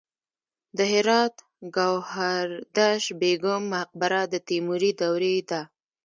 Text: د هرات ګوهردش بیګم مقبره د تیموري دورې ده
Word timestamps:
د 0.77 0.79
هرات 0.91 1.35
ګوهردش 1.75 3.03
بیګم 3.19 3.61
مقبره 3.75 4.21
د 4.31 4.33
تیموري 4.47 4.91
دورې 4.99 5.37
ده 5.49 5.61